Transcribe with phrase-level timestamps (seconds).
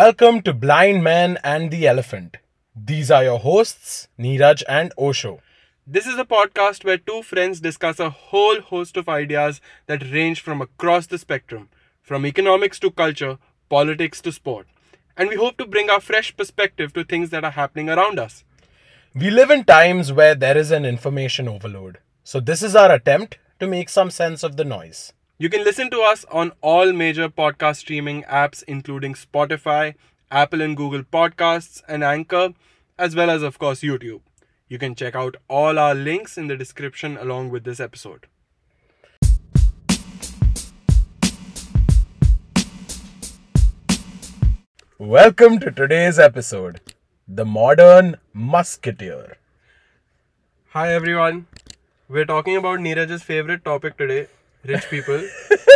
[0.00, 2.38] Welcome to Blind Man and the Elephant.
[2.74, 5.42] These are your hosts, Neeraj and Osho.
[5.86, 10.40] This is a podcast where two friends discuss a whole host of ideas that range
[10.40, 11.68] from across the spectrum,
[12.00, 13.36] from economics to culture,
[13.68, 14.66] politics to sport.
[15.18, 18.42] And we hope to bring our fresh perspective to things that are happening around us.
[19.14, 21.98] We live in times where there is an information overload.
[22.24, 25.12] So, this is our attempt to make some sense of the noise.
[25.42, 29.94] You can listen to us on all major podcast streaming apps, including Spotify,
[30.30, 32.52] Apple and Google Podcasts, and Anchor,
[32.98, 34.20] as well as, of course, YouTube.
[34.68, 38.26] You can check out all our links in the description along with this episode.
[44.98, 46.82] Welcome to today's episode
[47.26, 49.38] The Modern Musketeer.
[50.74, 51.46] Hi, everyone.
[52.10, 54.26] We're talking about Neeraj's favorite topic today
[54.64, 55.22] rich people.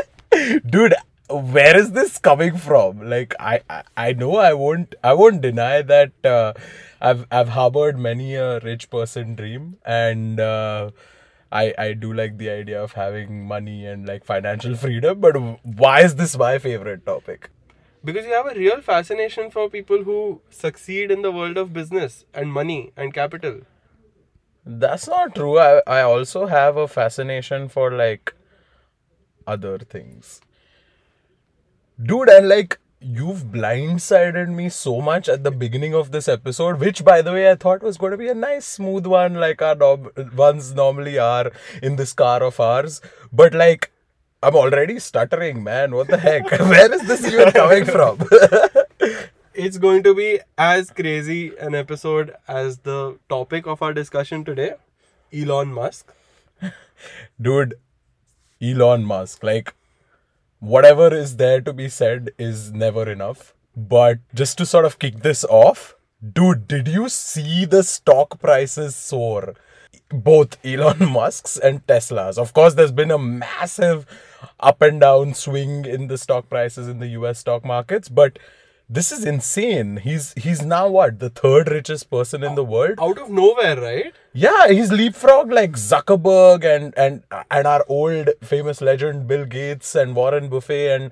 [0.66, 0.94] Dude,
[1.28, 3.08] where is this coming from?
[3.08, 6.52] Like, I, I, I know I won't, I won't deny that uh,
[7.00, 10.90] I've, I've harbored many a rich person dream, and uh,
[11.52, 15.20] I, I do like the idea of having money and like financial freedom.
[15.20, 17.50] But why is this my favorite topic?
[18.04, 22.24] because you have a real fascination for people who succeed in the world of business
[22.34, 23.60] and money and capital.
[24.66, 25.58] That's not true.
[25.58, 28.34] I, I also have a fascination for like
[29.46, 30.40] other things.
[32.02, 37.04] Dude, and like you've blindsided me so much at the beginning of this episode, which
[37.04, 39.74] by the way I thought was going to be a nice smooth one, like our
[39.74, 43.00] nom- ones normally are in this car of ours.
[43.32, 43.90] But like
[44.42, 45.94] I'm already stuttering, man.
[45.94, 46.50] What the heck?
[46.60, 48.18] Where is this even coming from?
[49.56, 54.74] It's going to be as crazy an episode as the topic of our discussion today
[55.32, 56.12] Elon Musk.
[57.40, 57.74] Dude,
[58.62, 59.74] Elon Musk, like,
[60.60, 63.54] whatever is there to be said is never enough.
[63.76, 65.96] But just to sort of kick this off,
[66.32, 69.54] dude, did you see the stock prices soar?
[70.10, 72.38] Both Elon Musk's and Tesla's.
[72.38, 74.06] Of course, there's been a massive
[74.60, 78.38] up and down swing in the stock prices in the US stock markets, but
[78.88, 79.96] this is insane.
[79.98, 82.98] He's he's now what the third richest person in the world.
[83.00, 84.14] Out of nowhere, right?
[84.32, 90.14] Yeah, he's leapfrog like Zuckerberg and and and our old famous legend Bill Gates and
[90.14, 91.00] Warren Buffett.
[91.00, 91.10] And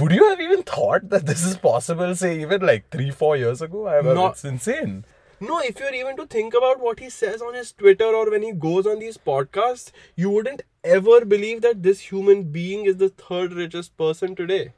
[0.00, 2.14] would you have even thought that this is possible?
[2.16, 3.88] Say even like three four years ago.
[3.88, 5.04] I mean, Not- it's insane.
[5.40, 8.42] No, if you're even to think about what he says on his Twitter or when
[8.42, 13.08] he goes on these podcasts, you wouldn't ever believe that this human being is the
[13.10, 14.72] third richest person today.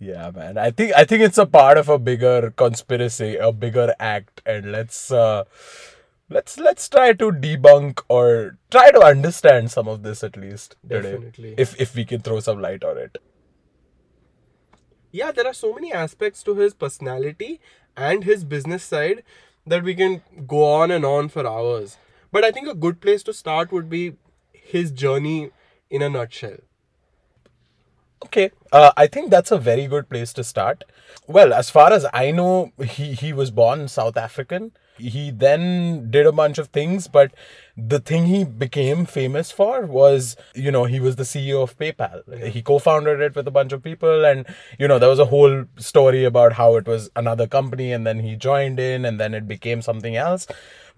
[0.00, 0.58] Yeah, man.
[0.58, 4.72] I think I think it's a part of a bigger conspiracy, a bigger act, and
[4.72, 5.44] let's uh,
[6.30, 11.12] let's let's try to debunk or try to understand some of this at least today,
[11.12, 11.54] Definitely.
[11.58, 13.18] if if we can throw some light on it.
[15.12, 17.60] yeah, there are so many aspects to his personality
[17.96, 19.22] and his business side
[19.66, 21.96] that we can go on and on for hours.
[22.32, 24.16] But I think a good place to start would be
[24.52, 25.50] his journey
[25.90, 26.58] in a nutshell.
[28.26, 30.84] Okay, uh, I think that's a very good place to start.
[31.26, 34.72] Well, as far as I know, he, he was born South African.
[34.98, 37.32] He then did a bunch of things, but
[37.74, 42.50] the thing he became famous for was, you know, he was the CEO of PayPal.
[42.52, 44.44] He co founded it with a bunch of people, and,
[44.78, 48.20] you know, there was a whole story about how it was another company, and then
[48.20, 50.46] he joined in, and then it became something else.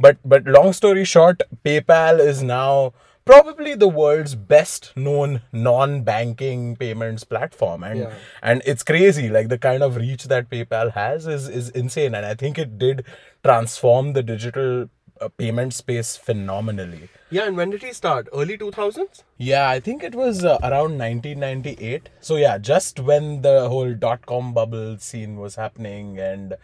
[0.00, 2.94] But, but long story short, PayPal is now
[3.24, 8.14] probably the world's best known non-banking payments platform and Yeah.
[8.42, 12.26] and it's crazy like the kind of reach that paypal has is is insane and
[12.26, 13.04] i think it did
[13.44, 14.88] transform the digital
[15.20, 18.28] uh, payment space phenomenally Yeah, and when did he start?
[18.40, 19.22] Early 2000s?
[19.50, 24.26] yeah i think it was uh, around 1998 so yeah just when the whole dot
[24.32, 26.56] com bubble scene was happening and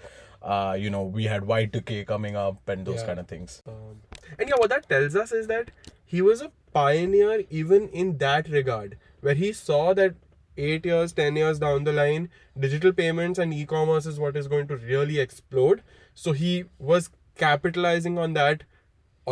[0.42, 3.06] uh, you know we had y2k coming up and those Yeah.
[3.12, 4.02] kind of things Um,
[4.38, 5.70] and yeah, what that tells us is that
[6.14, 10.14] he was a pioneer even in that regard, where he saw that
[10.56, 14.48] eight years, ten years down the line, digital payments and e commerce is what is
[14.48, 15.82] going to really explode.
[16.14, 18.64] So he was capitalizing on that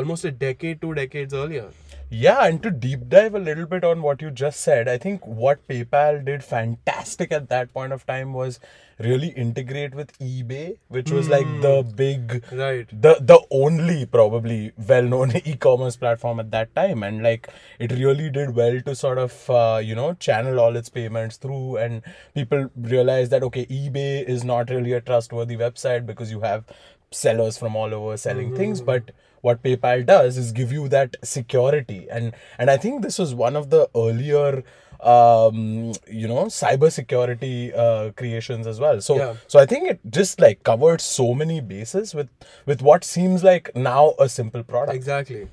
[0.01, 1.69] almost a decade, two decades earlier.
[2.09, 5.27] Yeah, and to deep dive a little bit on what you just said, I think
[5.27, 8.61] what PayPal did fantastic at that point of time was
[8.99, 12.87] really integrate with eBay, which was like the big Right.
[13.07, 17.49] the the only probably well-known e-commerce platform at that time and like
[17.79, 21.77] it really did well to sort of uh, you know channel all its payments through
[21.77, 22.03] and
[22.35, 26.65] people realized that okay ebay is not really a trustworthy website because you have
[27.11, 29.11] sellers from all over selling things but
[29.43, 33.57] what paypal does is give you that security and and i think this was one
[33.57, 34.63] of the earlier
[35.01, 39.01] um, you know, cybersecurity uh, creations as well.
[39.03, 39.35] So, Yeah.
[39.47, 42.29] so I think it just like covered so many bases with
[42.65, 44.97] with what seems like now a simple product.
[44.97, 45.49] Exactly.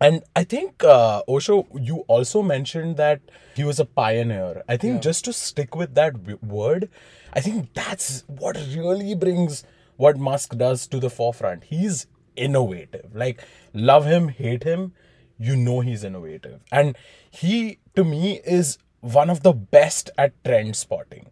[0.00, 3.20] And I think uh, Osho, you also mentioned that
[3.54, 4.62] he was a pioneer.
[4.68, 6.88] I think just to stick with that w- word,
[7.32, 9.64] I think that's what really brings
[10.00, 11.64] what Musk does to the forefront.
[11.64, 13.14] He's innovative.
[13.14, 13.42] Like
[13.74, 14.92] love him, hate him,
[15.38, 16.60] you know he's innovative.
[16.72, 16.96] And
[17.30, 21.26] he to me is one of the best at trend spotting.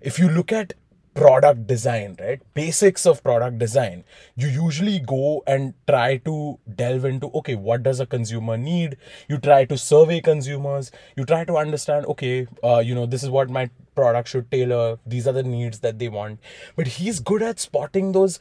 [0.00, 0.74] If you look at
[1.14, 2.40] product design, right?
[2.54, 4.04] Basics of product design,
[4.36, 8.96] you usually go and try to delve into okay, what does a consumer need?
[9.28, 13.30] You try to survey consumers, you try to understand okay, uh, you know, this is
[13.30, 16.40] what my product should tailor, these are the needs that they want.
[16.76, 18.38] But he's good at spotting those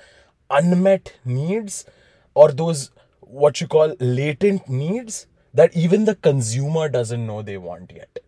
[0.50, 1.86] unmet needs
[2.34, 7.92] or those what you call latent needs that even the consumer doesn't know they want
[7.96, 8.20] yet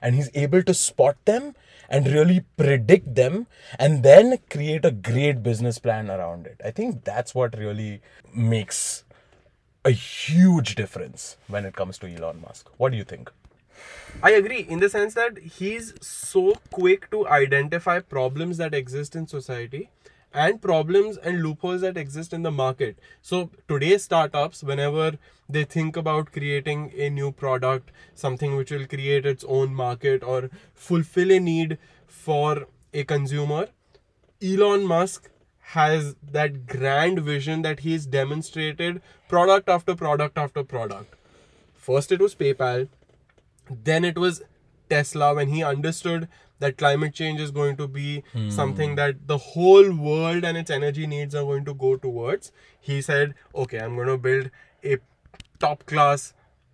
[0.00, 1.54] and he's able to spot them
[1.88, 3.46] and really predict them
[3.78, 6.60] and then create a great business plan around it.
[6.64, 8.00] I think that's what really
[8.34, 9.04] makes
[9.84, 12.70] a huge difference when it comes to Elon Musk.
[12.76, 13.30] What do you think?
[14.22, 19.26] I agree in the sense that he's so quick to identify problems that exist in
[19.26, 19.90] society
[20.32, 22.98] and problems and loopholes that exist in the market.
[23.22, 25.18] So today's startups, whenever
[25.48, 30.50] they think about creating a new product, something which will create its own market or
[30.74, 33.68] fulfill a need for a consumer,
[34.42, 35.30] Elon Musk
[35.70, 41.14] has that grand vision that he's demonstrated product after product after product.
[41.74, 42.88] First, it was PayPal,
[43.70, 44.42] then it was
[44.88, 46.28] Tesla when he understood
[46.58, 48.48] that climate change is going to be hmm.
[48.50, 52.52] something that the whole world and its energy needs are going to go towards.
[52.80, 54.50] He said, Okay, I'm going to build
[54.84, 54.98] a
[55.58, 56.32] top class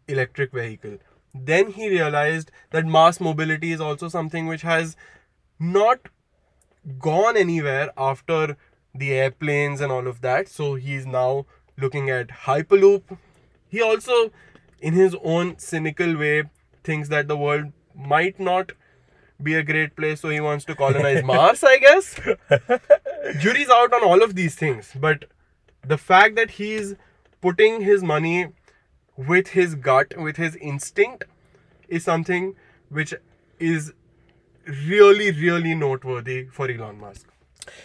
[0.09, 0.99] electric vehicle.
[1.35, 4.97] Then he realized that mass mobility is also something which has
[5.59, 6.09] not
[6.99, 8.57] gone anywhere after
[8.95, 10.49] the airplanes and all of that.
[10.49, 11.47] So he's now
[11.79, 13.19] looking at Hyperloop.
[13.69, 14.31] He also,
[14.81, 16.45] in his own cynical way,
[16.85, 18.73] thinks that the world might not
[19.43, 22.21] be a great place, so he wants to colonize Mars, I guess.
[23.41, 25.25] Jury's out on all of these things, but
[25.87, 26.95] the fact that he's
[27.41, 28.49] putting his money
[29.17, 31.25] with his gut, with his instinct,
[31.89, 32.55] is something
[32.89, 33.15] which
[33.59, 33.93] is
[34.67, 37.29] really, really noteworthy for Elon Musk.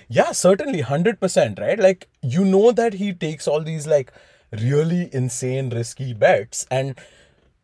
[0.07, 1.79] Yeah, certainly, 100%, right?
[1.79, 4.11] Like, you know that he takes all these, like,
[4.51, 6.97] really insane, risky bets, and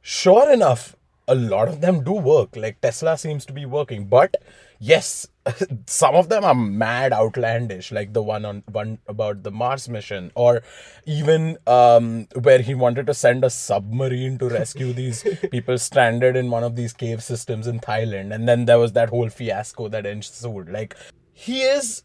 [0.02, 0.96] sure enough,
[1.28, 2.56] a lot of them do work.
[2.56, 4.36] Like, Tesla seems to be working, but
[4.80, 5.28] yes,
[5.88, 10.32] some of them are mad outlandish, like the one on one about the Mars mission,
[10.36, 10.62] or
[11.06, 16.50] even um, where he wanted to send a submarine to rescue these people stranded in
[16.50, 20.06] one of these cave systems in Thailand, and then there was that whole fiasco that
[20.06, 20.70] ensued.
[20.70, 20.96] Like,
[21.34, 22.04] he is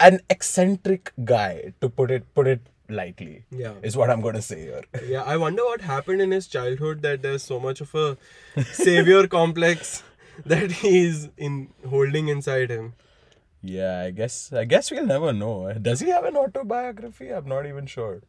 [0.00, 3.44] an eccentric guy, to put it put it lightly.
[3.50, 3.74] Yeah.
[3.82, 4.82] is what I'm gonna say here.
[5.06, 8.16] Yeah, I wonder what happened in his childhood that there's so much of a
[8.72, 10.02] savior complex
[10.46, 12.94] that he's in holding inside him.
[13.62, 15.72] Yeah, I guess I guess we'll never know.
[15.72, 17.30] Does he have an autobiography?
[17.30, 18.22] I'm not even sure.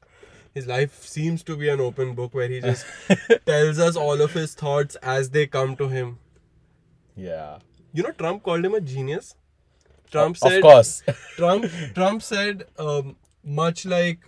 [0.53, 2.85] His life seems to be an open book where he just
[3.45, 6.17] tells us all of his thoughts as they come to him.
[7.15, 7.59] Yeah.
[7.93, 9.35] You know, Trump called him a genius.
[10.11, 11.03] Trump said, Of course.
[11.37, 14.19] Trump Trump said, um, much like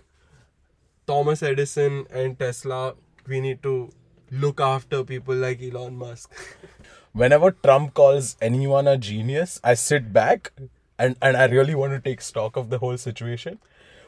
[1.12, 2.94] Thomas Edison and Tesla,
[3.28, 3.90] we need to
[4.30, 6.32] look after people like Elon Musk.
[7.12, 10.52] Whenever Trump calls anyone a genius, I sit back
[10.98, 13.58] and, and I really want to take stock of the whole situation.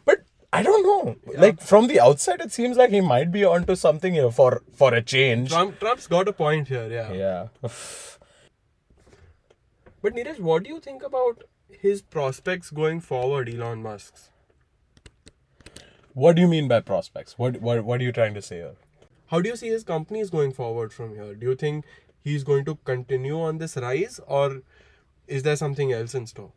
[0.06, 1.16] But I don't know.
[1.36, 4.94] Like from the outside it seems like he might be onto something here for for
[4.94, 5.50] a change.
[5.50, 7.12] Trump Trump's got a point here, yeah.
[7.12, 7.68] Yeah.
[10.00, 14.30] But Neeraj, what do you think about his prospects going forward, Elon Musk's?
[16.14, 17.36] What do you mean by prospects?
[17.38, 18.76] What what what are you trying to say here?
[19.26, 21.34] How do you see his companies going forward from here?
[21.34, 21.84] Do you think
[22.22, 24.62] he's going to continue on this rise or
[25.26, 26.52] is there something else in store?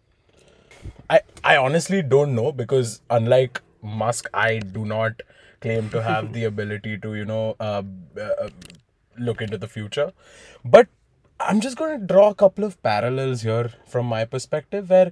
[1.10, 5.22] I, I honestly don't know because unlike Musk, I do not
[5.62, 7.84] claim to have the ability to, you know, uh,
[8.22, 8.50] uh,
[9.18, 10.14] look into the future.
[10.64, 10.88] But
[11.40, 15.12] I'm just going to draw a couple of parallels here from my perspective where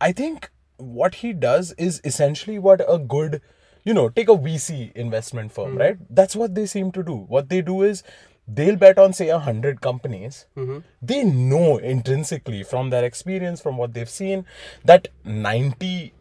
[0.00, 3.40] I think what he does is essentially what a good,
[3.84, 5.78] you know, take a VC investment firm, hmm.
[5.78, 5.96] right?
[6.08, 7.16] That's what they seem to do.
[7.16, 8.02] What they do is
[8.46, 10.46] they'll bet on, say, a hundred companies.
[10.56, 10.78] Mm-hmm.
[11.02, 14.44] They know intrinsically from their experience, from what they've seen,
[14.84, 16.14] that 90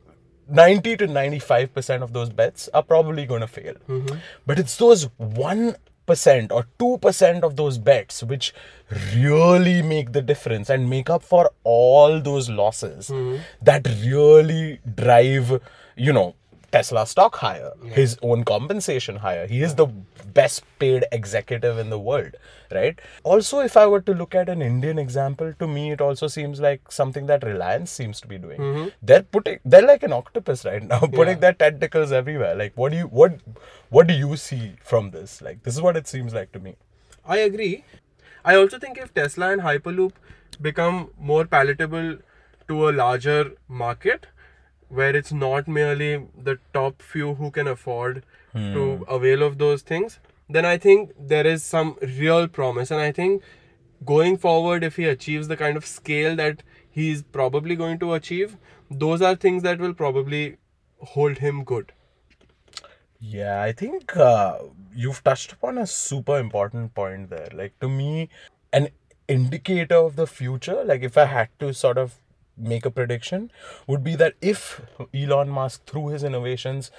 [0.52, 3.76] 90 to 95% of those bets are probably going to fail.
[3.88, 4.18] Mm-hmm.
[4.48, 5.76] But it's those 1%
[6.52, 8.54] or 2% of those bets which
[9.16, 13.42] really make the difference and make up for all those losses mm-hmm.
[13.62, 15.62] that really drive,
[15.96, 16.36] you know,
[16.72, 19.48] Tesla stock higher, his own compensation higher.
[19.48, 19.88] He is the
[20.34, 22.36] best paid executive in the world,
[22.72, 23.00] right?
[23.24, 26.60] Also, if I were to look at an Indian example, to me it also seems
[26.60, 28.60] like something that Reliance seems to be doing.
[28.60, 28.88] Mm-hmm.
[29.02, 32.56] They're putting they're like an octopus right now, putting their tentacles everywhere.
[32.56, 33.40] Like what do you what
[33.90, 35.42] what do you see from this?
[35.42, 36.76] Like this is what it seems like to me.
[37.26, 37.84] I agree.
[38.46, 40.14] I also think if Tesla and Hyperloop
[40.62, 42.18] become more palatable
[42.68, 44.28] to a larger market,
[44.90, 50.20] where it's not merely the top few who can afford to avail of those things,
[50.50, 52.90] then I think there is some real promise.
[52.90, 53.44] And I think
[54.06, 58.58] going forward, if he achieves the kind of scale that he's probably going to achieve,
[58.90, 60.58] those are things that will probably
[61.00, 61.94] hold him good.
[63.20, 64.60] Yeah, I think uh,
[64.96, 67.50] you've touched upon a super important point there.
[67.54, 68.30] Like, to me,
[68.74, 68.90] an
[69.28, 72.16] indicator of the future, like, if I had to sort of
[72.60, 73.52] make a prediction,
[73.88, 74.82] would be that if
[75.14, 76.92] Elon Musk, through his innovations,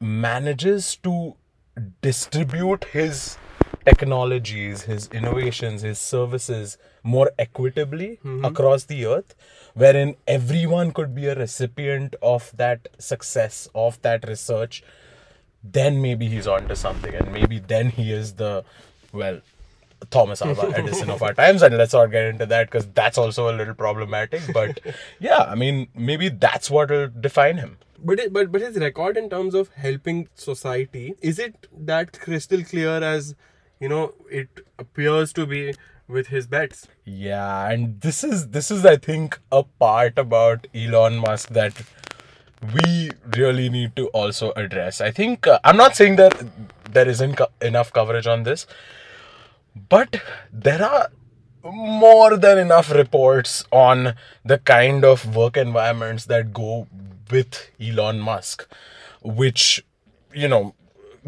[0.00, 1.34] manages to
[2.02, 3.38] distribute his
[3.84, 8.44] technologies, his innovations, his services more equitably mm-hmm.
[8.44, 9.34] across the earth,
[9.74, 14.82] wherein everyone could be a recipient of that success, of that research,
[15.62, 18.64] then maybe he's onto something, and maybe then he is the
[19.12, 19.40] well.
[20.10, 23.50] Thomas Alva Edison of our times, and let's not get into that because that's also
[23.50, 24.42] a little problematic.
[24.52, 24.80] But
[25.20, 27.78] yeah, I mean, maybe that's what will define him.
[28.02, 32.64] But it, but but his record in terms of helping society is it that crystal
[32.64, 33.34] clear as
[33.78, 35.74] you know it appears to be
[36.08, 36.88] with his bets?
[37.04, 41.74] Yeah, and this is this is I think a part about Elon Musk that
[42.74, 45.00] we really need to also address.
[45.00, 46.42] I think uh, I'm not saying that
[46.92, 48.66] there isn't co- enough coverage on this,
[49.88, 50.20] but
[50.52, 51.08] there are
[51.64, 56.86] more than enough reports on the kind of work environments that go
[57.30, 58.66] with Elon Musk,
[59.22, 59.84] which
[60.32, 60.74] you know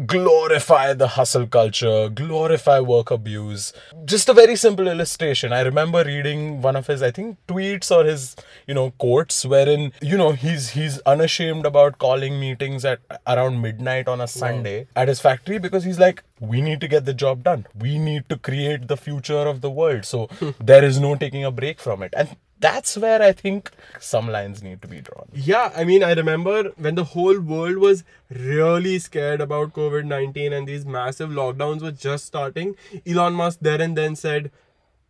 [0.05, 3.73] glorify the hustle culture, glorify work abuse.
[4.05, 5.53] Just a very simple illustration.
[5.53, 8.35] I remember reading one of his, I think, tweets or his,
[8.67, 14.07] you know, quotes wherein, you know, he's he's unashamed about calling meetings at around midnight
[14.07, 17.43] on a Sunday at his factory because he's like, we need to get the job
[17.43, 17.65] done.
[17.79, 20.05] We need to create the future of the world.
[20.05, 20.27] So
[20.59, 22.13] there is no taking a break from it.
[22.17, 25.27] And that's where I think some lines need to be drawn.
[25.33, 30.53] Yeah, I mean, I remember when the whole world was really scared about COVID 19
[30.53, 32.75] and these massive lockdowns were just starting.
[33.05, 34.49] Elon Musk there and then said,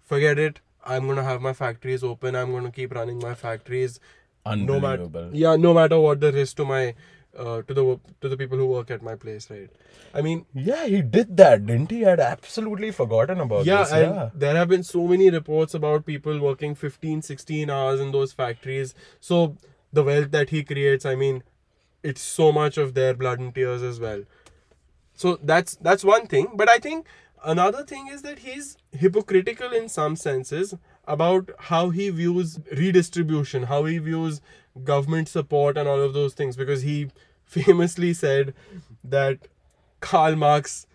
[0.04, 0.62] forget it.
[0.84, 2.36] I'm going to have my factories open.
[2.36, 4.00] I'm going to keep running my factories.
[4.46, 6.96] No matter, yeah, no matter what the risk to my,
[7.38, 9.70] uh, to the to the people who work at my place, right?
[10.14, 12.06] I mean, Yeah, he did that, didn't he?
[12.06, 13.92] I'd absolutely forgotten about yeah, this.
[13.92, 14.30] yeah.
[14.36, 18.94] there have been so many reports about people working 15, 16 hours in those factories.
[19.20, 19.58] So
[19.92, 21.44] the wealth that he creates, I mean,
[22.04, 24.24] it's so much of their blood and tears as well.
[25.16, 26.50] So that's that's one thing.
[26.56, 27.08] But I think
[27.44, 30.74] another thing is that he's hypocritical in some senses
[31.06, 34.42] about how he views redistribution, how he views
[34.84, 37.10] government support and all of those things, because he
[37.46, 38.54] famously said
[39.04, 39.40] that
[40.00, 40.88] Karl Marx,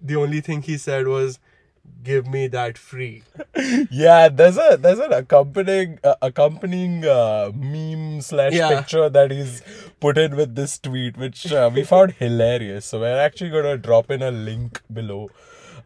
[0.00, 1.38] the only thing he said was,
[2.02, 3.22] "Give me that free."
[3.90, 8.68] Yeah, there's a there's an accompanying uh, accompanying uh, meme slash Yeah.
[8.80, 9.62] picture that he's
[10.00, 12.86] put in with this tweet, which uh, we found hilarious.
[12.86, 15.30] So we're actually gonna drop in a link below,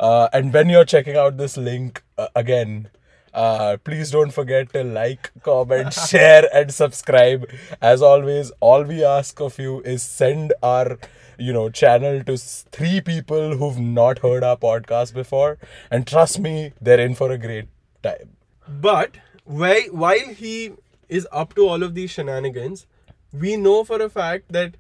[0.01, 2.89] uh, and when you're checking out this link uh, again.
[3.37, 7.47] Uh, please don't forget to like, comment, share, and subscribe.
[7.83, 10.99] As always, all we ask of you is send our,
[11.39, 15.59] you know, channel to three people who've not heard our podcast before,
[15.91, 17.69] and trust me, they're in for a great
[18.03, 18.31] time.
[18.67, 20.73] But while while he
[21.09, 22.87] is up to all of these shenanigans,
[23.33, 24.77] we know for a fact that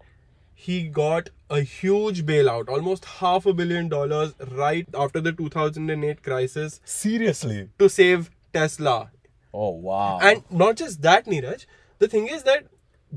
[0.54, 6.80] he got a huge bailout, almost half a billion dollars, right after the 2008 crisis
[6.84, 7.68] Seriously.
[7.78, 9.10] to save Tesla.
[9.52, 10.18] Oh wow.
[10.22, 11.66] And not just that, Neeraj.
[11.98, 12.66] The thing is that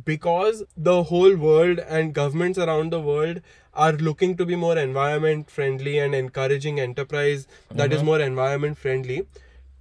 [0.05, 3.41] because the whole world and governments around the world
[3.73, 8.05] are looking to be more environment friendly and encouraging enterprise that is mm-hmm.
[8.07, 9.27] more environment friendly,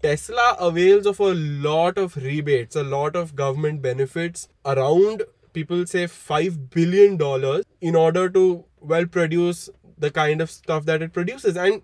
[0.03, 6.07] Tesla avails of a lot of rebates, a lot of government benefits around people say
[6.07, 11.57] 5 billion dollars in order to well produce the kind of stuff that it produces
[11.57, 11.83] and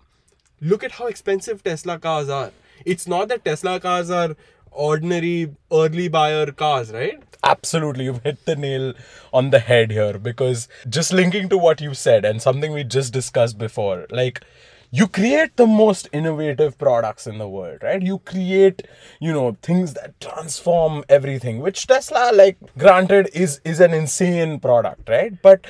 [0.61, 2.51] look at how expensive Tesla cars are.
[2.85, 4.35] It's not that Tesla cars are
[4.71, 7.21] ordinary early buyer cars, right?
[7.43, 8.93] Absolutely, you've hit the nail
[9.31, 13.13] on the head here because just linking to what you said and something we just
[13.13, 14.43] discussed before, like
[14.91, 18.01] you create the most innovative products in the world, right?
[18.01, 18.87] You create,
[19.19, 25.09] you know, things that transform everything, which Tesla, like, granted, is is an insane product,
[25.09, 25.33] right?
[25.41, 25.67] But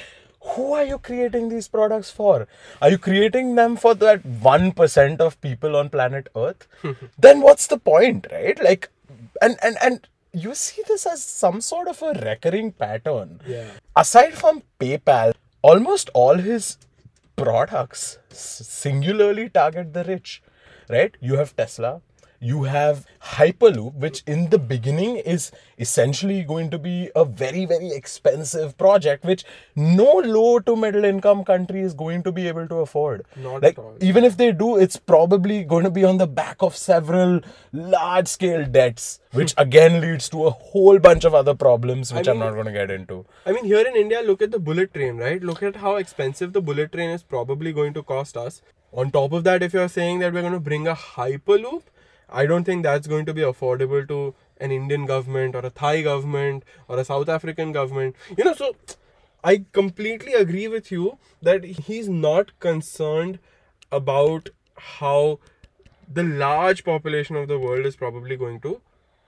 [0.54, 2.48] who are you creating these products for?
[2.82, 6.68] Are you creating them for that 1% of people on planet Earth?
[7.20, 8.62] then what's the point, right?
[8.64, 8.90] Like,
[9.42, 13.42] and, and, and you see this as some sort of a recurring pattern.
[13.48, 13.72] Yeah.
[13.96, 16.78] Aside from PayPal, almost all his
[17.36, 20.42] products singularly target the rich,
[20.90, 21.16] right?
[21.20, 22.02] You have Tesla,
[22.40, 27.90] you have Hyperloop, which in the beginning is essentially going to be a very, very
[27.90, 29.44] expensive project, which
[29.76, 33.26] no low to middle income country is going to be able to afford.
[33.36, 36.76] Not like, even if they do, it's probably going to be on the back of
[36.76, 37.42] several
[37.74, 39.62] large scale debts, which hmm.
[39.62, 42.68] again leads to a whole bunch of other problems, which I am mean- not going
[42.68, 43.26] to get into.
[43.46, 45.42] I mean, here in India, look at the bullet train, right?
[45.42, 48.62] Look at how expensive the bullet train is probably going to cost us.
[48.94, 51.82] On top of that, if you're saying that we're going to bring a hyperloop,
[52.30, 56.02] I don't think that's going to be affordable to an Indian government or a Thai
[56.02, 58.16] government or a South African government.
[58.38, 58.76] You know, so
[59.44, 63.40] I completely agree with you that he's not concerned
[63.92, 65.40] about how
[66.12, 68.82] the large population of the world is probably going to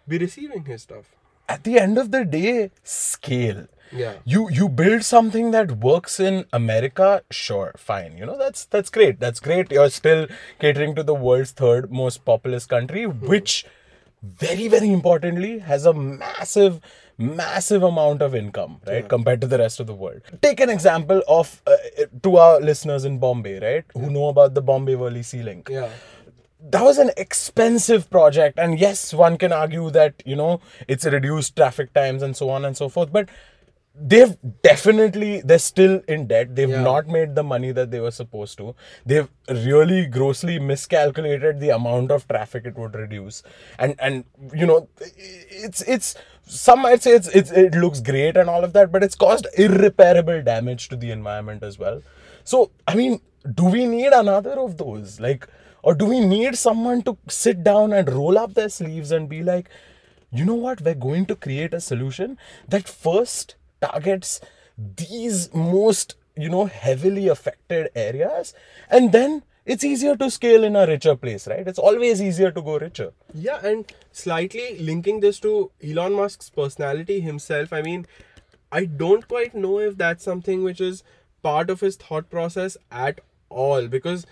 [0.08, 1.16] be receiving his stuff.
[1.48, 3.68] At the end of the day, scale.
[3.90, 4.16] Yeah.
[4.26, 8.18] you you build something that works in america sure fine.
[8.18, 9.22] You know that's that's great.
[9.22, 9.72] That's great.
[9.72, 10.28] You're still
[10.60, 13.66] catering to the world's third most populous country which
[14.22, 16.82] very very importantly has a massive
[17.18, 20.22] massive amount of income right compared to the rest of the world.
[20.42, 21.78] Take an example of uh,
[22.24, 25.90] to our listeners in bombay right who know about the bombay Worli sea link Yeah.
[26.60, 28.58] That was an expensive project.
[28.60, 32.66] And yes one can argue that you know it's reduced traffic times and so on
[32.66, 33.12] and so forth.
[33.12, 33.30] But
[34.00, 36.56] they've definitely they're still in debt.
[36.56, 36.82] They've Yeah.
[36.84, 38.76] not made the money that they were supposed to.
[39.06, 43.44] They've really grossly miscalculated the amount of traffic it would reduce.
[43.80, 44.88] And and you know
[45.50, 46.16] it's it's
[46.46, 49.48] some might say it's, it's it looks great and all of that but it's caused
[49.58, 52.02] irreparable damage to the environment as well.
[52.44, 53.20] So i mean
[53.56, 55.20] do we need another of those?
[55.20, 55.48] Like
[55.88, 59.42] or do we need someone to sit down and roll up their sleeves and be
[59.50, 59.70] like
[60.40, 64.40] you know what we're going to create a solution that first targets
[65.02, 68.54] these most you know heavily affected areas
[68.90, 72.62] and then it's easier to scale in a richer place right it's always easier to
[72.62, 78.06] go richer Yeah, and slightly linking this to Elon Musk's personality himself, I mean,
[78.72, 81.04] I don't quite know if that's something which is
[81.44, 83.20] part of his thought process at
[83.50, 83.88] all.
[83.88, 84.26] Because,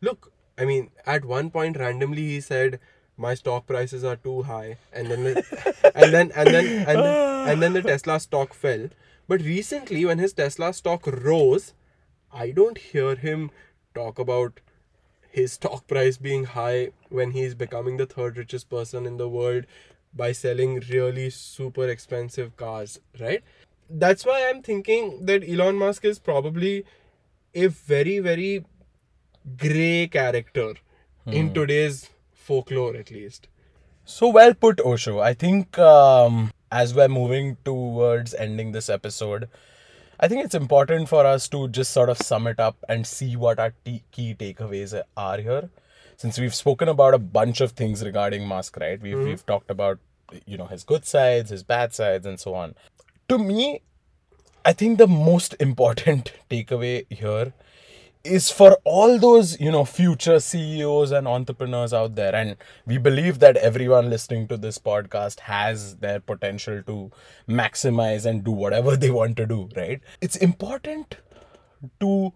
[0.00, 2.80] look, I mean, at one point randomly he said,
[3.16, 7.48] "My stock prices are too high," and then, the, and then, and then, and then,
[7.48, 8.88] and then the Tesla stock fell.
[9.26, 11.72] But recently, when his Tesla stock rose,
[12.32, 13.50] I don't hear him
[13.94, 14.60] talk about
[15.30, 19.64] his stock price being high when he's becoming the third richest person in the world
[20.14, 23.42] by selling really super expensive cars, right?
[23.90, 26.84] That's why I'm thinking that Elon Musk is probably
[27.54, 28.64] a very, very
[29.56, 30.74] gray character
[31.26, 33.48] in today's folklore, at least.
[34.04, 35.20] So well put, Osho.
[35.20, 39.48] I think um, as we're moving towards ending this episode,
[40.20, 43.36] I think it's important for us to just sort of sum it up and see
[43.36, 45.70] what our t- key takeaways are here.
[46.16, 49.00] Since we've spoken about a bunch of things regarding Musk, right?
[49.00, 49.98] We've, we've talked about,
[50.46, 52.74] you know, his good sides, his bad sides, and so on.
[53.28, 53.82] To me,
[54.64, 57.52] I think the most important takeaway here
[58.24, 62.34] is for all those you know future CEOs and entrepreneurs out there.
[62.34, 62.56] And
[62.86, 67.10] we believe that everyone listening to this podcast has their potential to
[67.48, 70.00] maximize and do whatever they want to do right?
[70.20, 71.16] It's important
[72.00, 72.32] to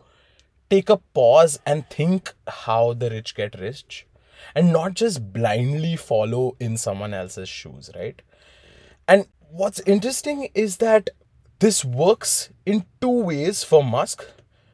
[0.71, 4.07] take a pause and think how the rich get rich
[4.55, 8.21] and not just blindly follow in someone else's shoes right?
[9.07, 11.09] And what's interesting is that
[11.61, 14.25] this works in two ways for Musk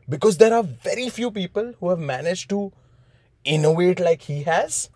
[0.08, 2.72] because there are very few people who have managed to
[3.44, 4.90] innovate like he has.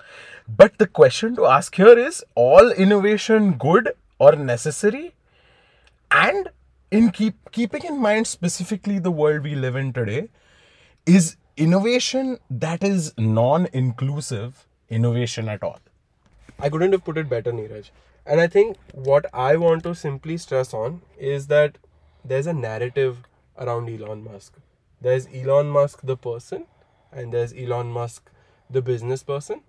[0.48, 5.14] But the question to ask here is all innovation good or necessary?
[6.10, 6.48] And
[6.90, 10.28] in keep keeping in mind specifically the world we live in today,
[11.04, 15.80] is innovation that is non-inclusive innovation at all?
[16.58, 17.90] I couldn't have put it better, Neeraj.
[18.26, 21.78] And I think what I want to simply stress on is that
[22.24, 23.18] there's a narrative
[23.58, 24.54] around Elon Musk.
[25.00, 26.66] There's Elon Musk, the person,
[27.12, 28.30] and there's Elon Musk,
[28.70, 29.62] the business person.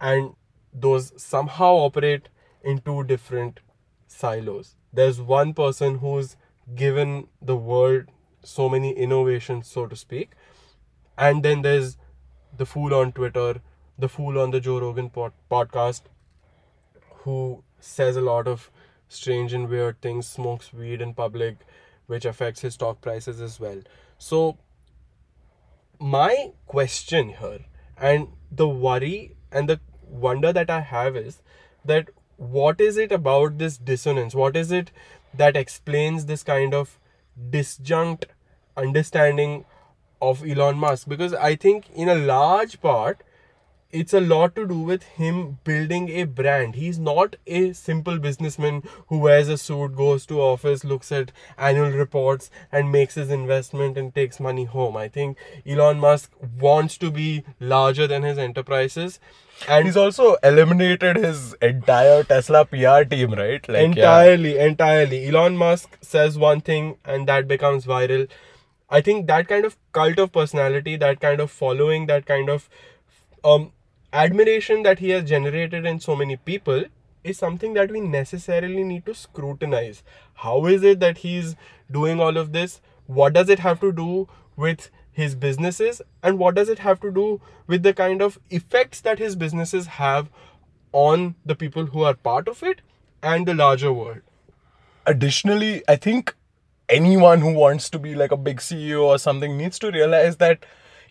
[0.00, 0.34] And
[0.72, 2.28] those somehow operate
[2.62, 3.60] in two different
[4.06, 4.74] silos.
[4.92, 6.36] There's one person who's
[6.74, 8.06] given the world
[8.42, 10.32] so many innovations, so to speak,
[11.16, 11.96] and then there's
[12.56, 13.60] the fool on Twitter,
[13.98, 16.02] the fool on the Joe Rogan pod- podcast,
[17.22, 18.70] who says a lot of
[19.08, 21.56] strange and weird things, smokes weed in public,
[22.06, 23.80] which affects his stock prices as well.
[24.18, 24.58] So,
[26.04, 27.60] my question here
[27.96, 31.38] and the worry and the wonder that I have is
[31.82, 34.34] that what is it about this dissonance?
[34.34, 34.90] What is it
[35.32, 36.98] that explains this kind of
[37.50, 38.24] disjunct
[38.76, 39.64] understanding
[40.20, 41.08] of Elon Musk?
[41.08, 43.22] Because I think, in a large part,
[43.94, 46.74] it's a lot to do with him building a brand.
[46.74, 51.90] He's not a simple businessman who wears a suit, goes to office, looks at annual
[51.90, 54.96] reports and makes his investment and takes money home.
[54.96, 59.20] I think Elon Musk wants to be larger than his enterprises.
[59.68, 63.66] And He's also eliminated his entire Tesla PR team, right?
[63.68, 63.84] Like, yeah.
[63.84, 65.28] entirely, entirely.
[65.28, 68.28] Elon Musk says one thing and that becomes viral.
[68.90, 72.68] I think that kind of cult of personality, that kind of following, that kind of
[73.44, 73.72] um,
[74.14, 76.84] admiration that he has generated in so many people
[77.22, 80.02] is something that we necessarily need to scrutinize.
[80.34, 81.56] How is it that he's
[81.90, 82.80] doing all of this?
[83.06, 86.02] What does it have to do with his businesses?
[86.22, 89.86] And what does it have to do with the kind of effects that his businesses
[89.86, 90.30] have
[90.92, 92.82] on the people who are part of it
[93.22, 94.22] and the larger world?
[95.06, 96.34] additionally, I think
[96.88, 100.64] anyone who wants to be like a big CEO or something needs to realize that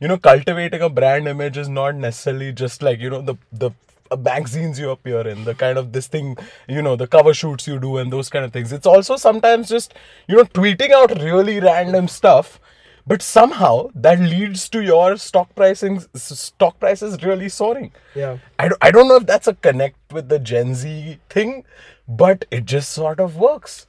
[0.03, 3.71] you know cultivating a brand image is not necessarily just like you know the the
[4.11, 6.35] uh, magazines you appear in the kind of this thing
[6.67, 8.73] you know the cover shoots you do and those kind of things.
[8.73, 9.93] It's also sometimes just
[10.27, 12.59] you know tweeting out really random stuff
[13.07, 17.91] but somehow that leads to your stock pricing stock prices really soaring.
[18.13, 18.37] Yeah.
[18.59, 21.63] I don't, I don't know if that's a connect with the gen z thing
[22.07, 23.87] but it just sort of works.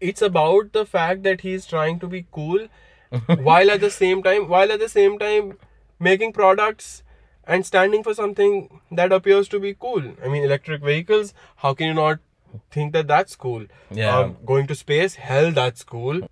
[0.00, 2.68] It's about the fact that he's trying to be cool
[3.48, 5.58] while at the same time while at the same time
[5.98, 7.02] making products
[7.46, 10.02] and standing for something that appears to be cool.
[10.24, 12.18] I mean electric vehicles, how can you not
[12.70, 13.66] think that that's cool?
[13.90, 14.18] Yeah.
[14.18, 16.28] Um, going to space, hell that's cool.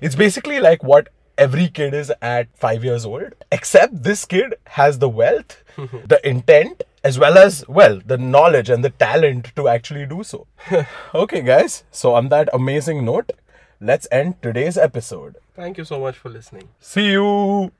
[0.00, 4.98] It's basically like what every kid is at five years old, except this kid has
[4.98, 10.04] the wealth, the intent, as well as, well, the knowledge and the talent to actually
[10.06, 10.46] do so.
[11.14, 13.32] okay, guys, so on that amazing note,
[13.80, 15.36] let's end today's episode.
[15.60, 16.70] Thank you so much for listening.
[16.78, 17.70] See you.